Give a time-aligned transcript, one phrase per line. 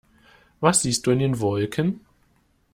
[0.61, 1.99] Was siehst du in den Wolken?